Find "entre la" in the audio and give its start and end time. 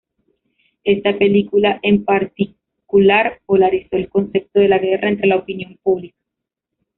5.09-5.35